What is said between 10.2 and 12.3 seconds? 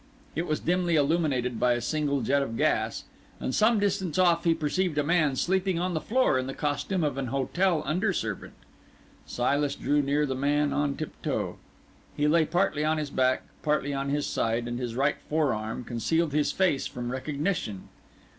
the man on tiptoe. He